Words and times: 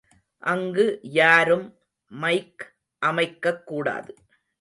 அங்கு 0.37 0.99
யாரும் 1.01 1.77
மைக் 2.07 2.75
அமைக்கக்கூடாது. 3.05 4.13